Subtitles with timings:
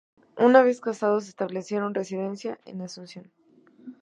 [0.39, 3.29] Una vez casados, establecieron residencia en Asunción.